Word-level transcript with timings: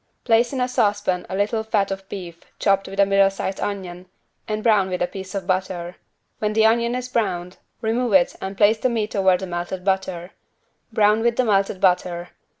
Place 0.23 0.51
in 0.51 0.59
a 0.59 0.67
saucepan 0.67 1.27
a 1.29 1.35
little 1.35 1.61
fat 1.63 1.91
of 1.91 2.09
beef 2.09 2.43
chopped 2.57 2.87
with 2.87 2.99
a 2.99 3.05
middle 3.05 3.29
sized 3.29 3.59
onion 3.59 4.07
and 4.47 4.63
brown 4.63 4.89
with 4.89 4.99
a 4.99 5.05
piece 5.05 5.35
of 5.35 5.45
butter. 5.45 5.95
When 6.39 6.53
the 6.53 6.65
onion 6.65 6.95
is 6.95 7.07
browned, 7.07 7.57
remove 7.81 8.13
it 8.13 8.35
and 8.41 8.57
place 8.57 8.79
the 8.79 8.89
meat 8.89 9.15
over 9.15 9.37
the 9.37 9.45
melted 9.45 9.85
butter. 9.85 10.31
Brown 10.91 11.21
with 11.21 11.37
melted 11.37 11.79
butter. 11.79 12.29